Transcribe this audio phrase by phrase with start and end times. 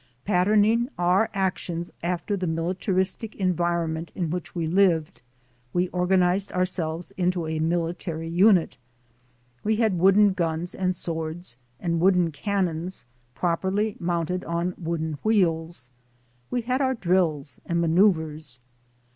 [0.25, 5.21] Pattern ing our actions after the militaristic environment in which we lived,
[5.73, 8.79] we organized ourselves into a mil itary unit.
[9.63, 15.91] We had wooden guns and swords, and wooden cannons properly mounted on wooden wheels.
[16.49, 18.59] We had our drills and maneuvers.